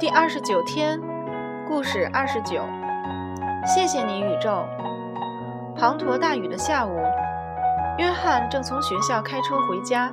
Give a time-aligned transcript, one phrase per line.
[0.00, 0.98] 第二十九天，
[1.68, 2.66] 故事二十九。
[3.66, 4.66] 谢谢你，宇宙。
[5.76, 6.96] 滂沱大雨的下午，
[7.98, 10.10] 约翰正从学校开车回家。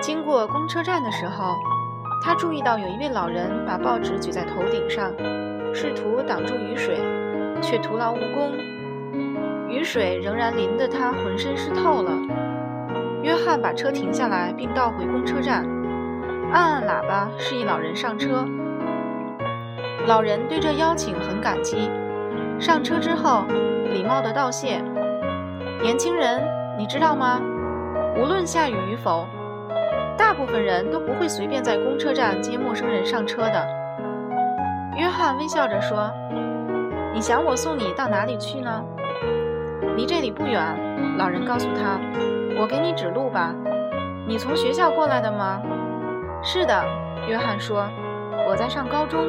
[0.00, 1.56] 经过公车站的时候，
[2.22, 5.12] 他注意到有一位老人把报纸举在头顶上，
[5.74, 7.00] 试图挡住雨水，
[7.60, 8.52] 却徒劳无功。
[9.68, 12.12] 雨水仍然淋得他浑身湿透了。
[13.24, 15.66] 约翰把车停下来，并倒回公车站，
[16.52, 18.46] 按按喇叭，示意老人上车。
[20.08, 21.90] 老人对这邀请很感激，
[22.58, 23.44] 上车之后
[23.92, 24.82] 礼貌地道谢。
[25.82, 26.42] 年轻人，
[26.78, 27.38] 你知道吗？
[28.16, 29.26] 无论下雨与否，
[30.16, 33.68] 大部分人都不会随便在公车站接陌生人上车的。
[34.96, 36.10] 约翰微笑着说
[37.12, 38.82] ：“你想我送你到哪里去呢？”
[39.94, 40.58] 离这里不远。
[41.18, 42.00] 老人告诉他
[42.58, 43.54] ：“我给你指路吧。”
[44.26, 45.60] 你从学校过来的吗？
[46.42, 46.82] 是的，
[47.28, 47.86] 约翰说
[48.48, 49.20] ：“我在上高中。”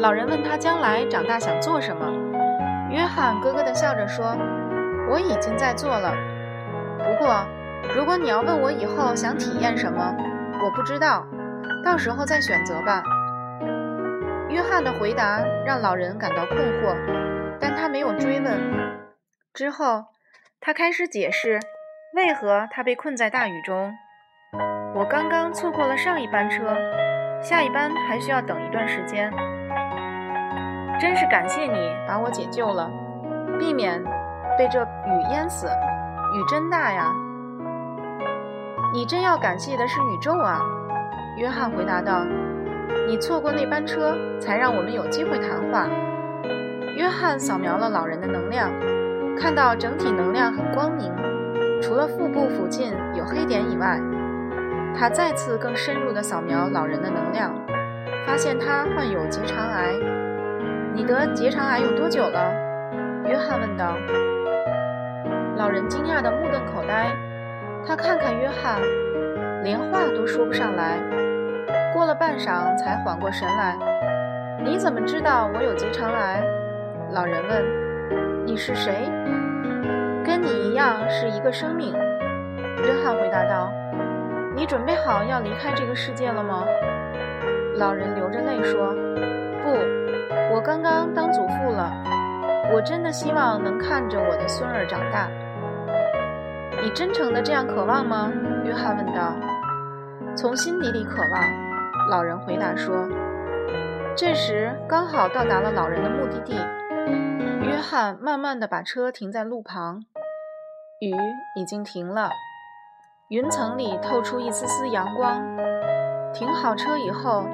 [0.00, 2.06] 老人问他将来长大想做什么，
[2.90, 4.36] 约翰咯咯地笑着说
[5.10, 6.14] ：“我已经在做了。
[6.98, 7.46] 不过，
[7.94, 10.14] 如果你要问我以后想体验什么，
[10.62, 11.26] 我不知道，
[11.84, 13.02] 到时候再选择吧。”
[14.48, 16.96] 约翰的回答让老人感到困惑，
[17.60, 18.58] 但他没有追问。
[19.52, 20.04] 之后，
[20.60, 21.60] 他开始解释
[22.14, 23.92] 为何他被困在大雨中。
[24.94, 26.74] 我刚刚错过了上一班车，
[27.42, 29.30] 下一班还需要等一段时间。
[31.00, 32.90] 真是感谢你把我解救了，
[33.58, 34.02] 避免
[34.58, 35.66] 被这雨淹死。
[35.66, 37.12] 雨真大呀！
[38.92, 40.60] 你真要感谢的是宇宙啊！
[41.36, 42.24] 约翰回答道
[43.06, 45.86] ：“你错过那班车，才让我们有机会谈话。”
[46.98, 48.68] 约翰扫描了老人的能量，
[49.38, 51.12] 看到整体能量很光明，
[51.80, 54.00] 除了腹部附近有黑点以外，
[54.98, 57.54] 他再次更深入地扫描老人的能量，
[58.26, 59.94] 发现他患有结肠癌。
[60.98, 62.52] 你得结肠癌有多久了？
[63.24, 63.94] 约翰问道。
[65.56, 67.12] 老人惊讶的目瞪口呆，
[67.86, 68.80] 他看看约翰，
[69.62, 70.98] 连话都说不上来。
[71.94, 73.78] 过了半晌，才缓过神来。
[74.64, 76.42] 你怎么知道我有结肠癌？
[77.12, 78.44] 老人问。
[78.44, 79.08] 你是谁？
[80.26, 81.94] 跟你一样是一个生命。
[81.94, 83.70] 约翰回答道。
[84.56, 86.64] 你准备好要离开这个世界了吗？
[87.76, 88.92] 老人流着泪说。
[89.62, 89.97] 不。
[90.58, 91.88] 我刚刚当祖父了，
[92.74, 95.28] 我真的希望能看着我的孙儿长大。
[96.82, 98.32] 你真诚的这样渴望吗？
[98.64, 99.36] 约翰问道。
[100.36, 103.08] 从心底里渴望，老人回答说。
[104.16, 106.56] 这时刚好到达了老人的目的地。
[107.62, 110.02] 约翰慢慢的把车停在路旁，
[111.00, 111.14] 雨
[111.54, 112.30] 已经停了，
[113.28, 115.40] 云层里透出一丝丝阳光。
[116.32, 117.46] 停好车以后。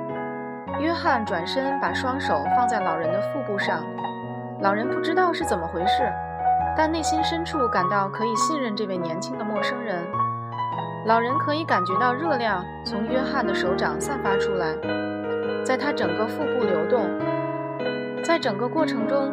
[0.80, 3.82] 约翰转身，把双手放在老人的腹部上。
[4.60, 6.10] 老人不知道是怎么回事，
[6.76, 9.96] 但内心深处感到可以信任这位年轻的陌生人。
[11.06, 14.74] 老人可以感觉到热量从约翰的手掌散发出来，
[15.64, 17.08] 在他整个腹部流动。
[18.22, 19.32] 在整个过程中，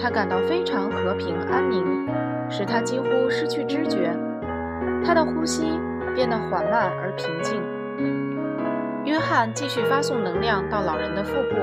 [0.00, 2.08] 他感到非常和平安宁，
[2.48, 4.16] 使他几乎失去知觉。
[5.04, 5.80] 他的呼吸
[6.14, 7.60] 变得缓慢而平静。
[9.18, 11.56] 约翰继续发送能量到老人的腹部，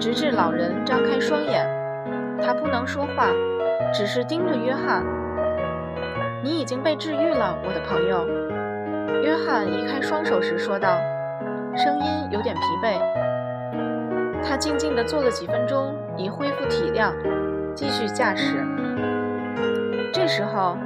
[0.00, 1.64] 直至老人张开双眼。
[2.42, 3.28] 他不能说话，
[3.94, 5.04] 只是盯着约翰。
[6.42, 8.26] 你已经被治愈了，我的朋友。
[9.22, 10.98] 约翰移开双手时说道，
[11.76, 13.00] 声音有点疲惫。
[14.42, 17.14] 他静静地坐了几分钟，以恢复体量，
[17.76, 18.56] 继续驾驶。
[20.12, 20.76] 这时候，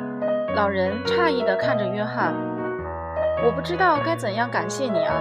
[0.54, 2.34] 老人诧异地看着约翰
[3.42, 5.14] ：“我不知道该怎样感谢你啊。”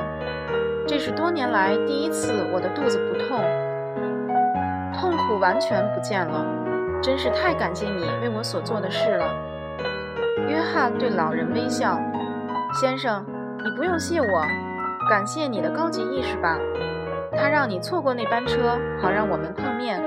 [0.88, 3.42] 这是多年来第一次，我的肚子不痛，
[4.94, 6.46] 痛苦完全不见了。
[7.02, 9.26] 真是太感谢你为我所做的事了。
[10.48, 12.00] 约翰对老人微笑
[12.80, 13.26] ：“先生，
[13.64, 14.46] 你不用谢我，
[15.10, 16.60] 感谢你的高级意识吧。
[17.36, 20.00] 他让你错过那班车，好让我们碰面。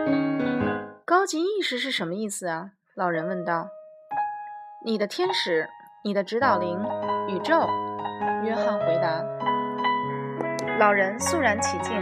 [1.05, 3.69] 高级意识是什么意思啊？”老人问道。
[4.87, 5.69] “你的天使，
[6.05, 6.79] 你的指导灵，
[7.29, 7.69] 宇宙。”
[8.45, 9.38] 约翰回答。
[10.79, 11.97] 老人肃然起敬，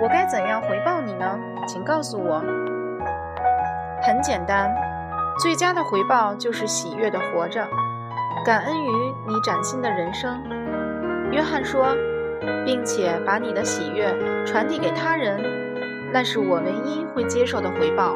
[0.00, 1.38] 我该怎样回报你呢？
[1.68, 2.42] 请告诉我。
[4.00, 4.74] 很简单，
[5.38, 7.62] 最佳的回报就是喜悦的活着，
[8.42, 10.42] 感恩于你崭新的人生。
[11.30, 11.94] 约翰说，
[12.64, 14.06] 并且把你的喜悦
[14.46, 15.38] 传递给他人，
[16.10, 18.14] 那是我唯一会接受的回报。